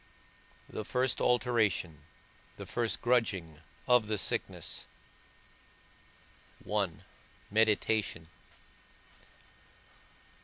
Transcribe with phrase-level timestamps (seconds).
[0.67, 2.01] The first Alteration,
[2.57, 4.87] the first Grudging, of the Sickness.
[6.67, 6.89] I.
[7.51, 8.25] MEDITATION.